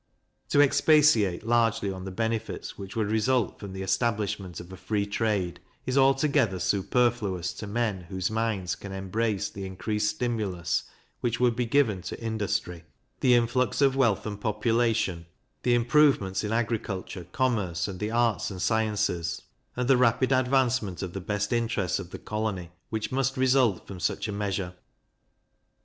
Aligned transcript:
To 0.49 0.61
expatiate 0.63 1.45
largely 1.45 1.91
on 1.91 2.05
the 2.05 2.11
benefits 2.11 2.75
which 2.75 2.95
would 2.95 3.11
result 3.11 3.59
from 3.59 3.71
the 3.73 3.83
establishment 3.83 4.59
of 4.59 4.73
a 4.73 4.75
free 4.75 5.05
trade, 5.05 5.59
is 5.85 5.95
altogether 5.95 6.57
superfluous 6.57 7.53
to 7.53 7.67
men 7.67 8.01
whose 8.09 8.31
minds 8.31 8.73
can 8.73 8.93
embrace 8.93 9.47
the 9.47 9.63
increased 9.63 10.09
stimulus 10.09 10.85
which 11.19 11.39
would 11.39 11.55
be 11.55 11.67
given 11.67 12.01
to 12.01 12.19
industry, 12.19 12.83
the 13.19 13.35
influx 13.35 13.79
of 13.79 13.95
wealth 13.95 14.25
and 14.25 14.41
population, 14.41 15.27
the 15.61 15.75
improvements 15.75 16.43
in 16.43 16.51
agriculture, 16.51 17.25
commerce, 17.31 17.87
and 17.87 17.99
the 17.99 18.09
arts 18.09 18.49
and 18.49 18.59
sciences, 18.59 19.43
and 19.75 19.87
the 19.87 19.97
rapid 19.97 20.31
advancement 20.31 21.03
of 21.03 21.13
the 21.13 21.21
best 21.21 21.53
interests 21.53 21.99
of 21.99 22.09
the 22.09 22.17
colony, 22.17 22.71
which 22.89 23.11
must 23.11 23.37
result 23.37 23.85
from 23.85 23.99
such 23.99 24.27
a 24.27 24.31
measure. 24.31 24.73